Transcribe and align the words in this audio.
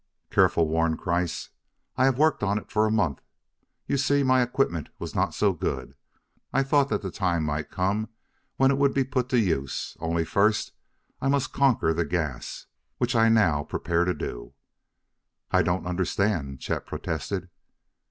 "Careful!" 0.31 0.67
warned 0.67 0.97
Kreiss. 0.97 1.49
"I 1.95 2.05
have 2.05 2.17
worked 2.17 2.41
on 2.41 2.57
it 2.57 2.71
for 2.71 2.87
a 2.87 2.91
month; 2.91 3.21
you 3.85 3.97
see, 3.97 4.23
my 4.23 4.41
equipment 4.41 4.89
was 4.97 5.13
not 5.13 5.35
so 5.35 5.53
good. 5.53 5.93
I 6.51 6.63
thought 6.63 6.89
that 6.89 7.03
the 7.03 7.11
time 7.11 7.43
might 7.43 7.69
come 7.69 8.09
when 8.55 8.71
it 8.71 8.79
would 8.79 8.95
be 8.95 9.03
put 9.03 9.29
to 9.29 9.39
use, 9.39 9.95
only 9.99 10.25
first 10.25 10.71
I 11.21 11.27
must 11.27 11.53
conquer 11.53 11.93
the 11.93 12.03
gas 12.05 12.65
which 12.97 13.15
I 13.15 13.29
now 13.29 13.63
prepare 13.63 14.03
to 14.05 14.13
do." 14.15 14.55
"I 15.51 15.61
don't 15.61 15.85
understand," 15.85 16.61
Chet 16.61 16.87
protested. 16.87 17.49